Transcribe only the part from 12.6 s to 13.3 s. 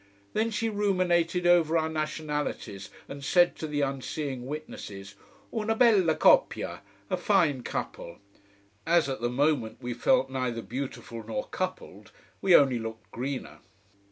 looked